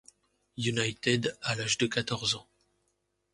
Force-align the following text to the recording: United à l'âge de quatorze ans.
United 0.57 1.37
à 1.43 1.53
l'âge 1.53 1.77
de 1.77 1.85
quatorze 1.85 2.33
ans. 2.33 2.47